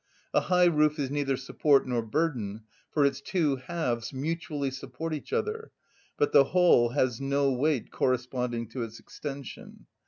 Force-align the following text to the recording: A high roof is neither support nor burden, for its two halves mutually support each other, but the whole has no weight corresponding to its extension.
A 0.33 0.39
high 0.41 0.65
roof 0.65 0.97
is 0.97 1.11
neither 1.11 1.37
support 1.37 1.87
nor 1.87 2.01
burden, 2.01 2.63
for 2.89 3.05
its 3.05 3.21
two 3.21 3.57
halves 3.57 4.11
mutually 4.11 4.71
support 4.71 5.13
each 5.13 5.31
other, 5.31 5.69
but 6.17 6.31
the 6.31 6.45
whole 6.45 6.89
has 6.89 7.21
no 7.21 7.51
weight 7.53 7.91
corresponding 7.91 8.67
to 8.69 8.81
its 8.81 8.99
extension. 8.99 9.85